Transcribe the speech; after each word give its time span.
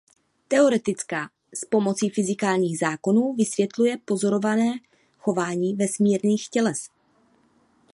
Teoretická 0.47 1.29
s 1.53 1.65
pomocí 1.65 2.09
fyzikálních 2.09 2.79
zákonů 2.79 3.33
vysvětluje 3.35 3.97
pozorované 3.97 4.73
chování 5.17 5.75
vesmírných 5.75 6.49
těles. 6.49 6.87